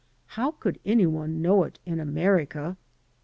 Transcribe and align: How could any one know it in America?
How 0.25 0.49
could 0.49 0.79
any 0.83 1.05
one 1.05 1.43
know 1.43 1.63
it 1.63 1.77
in 1.85 1.99
America? 1.99 2.75